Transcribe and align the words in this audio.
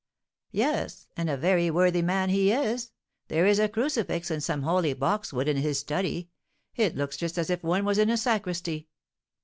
"Yes; 0.49 1.05
and 1.15 1.29
a 1.29 1.37
very 1.37 1.69
worthy 1.69 2.01
man 2.01 2.29
he 2.31 2.51
is. 2.51 2.89
There 3.27 3.45
is 3.45 3.59
a 3.59 3.69
crucifix 3.69 4.31
and 4.31 4.41
some 4.41 4.63
holy 4.63 4.93
boxwood 4.93 5.47
in 5.47 5.57
his 5.57 5.77
study; 5.79 6.31
it 6.75 6.95
looks 6.95 7.17
just 7.17 7.37
as 7.37 7.51
if 7.51 7.61
one 7.61 7.85
was 7.85 7.99
in 7.99 8.09
a 8.09 8.17
sacristy." 8.17 8.87